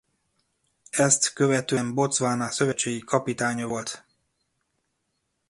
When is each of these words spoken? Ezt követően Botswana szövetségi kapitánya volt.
Ezt 0.89 1.33
követően 1.33 1.93
Botswana 1.93 2.51
szövetségi 2.51 2.99
kapitánya 2.99 3.67
volt. 3.67 4.05